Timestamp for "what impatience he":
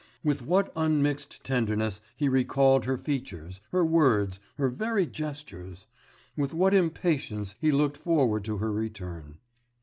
6.55-7.71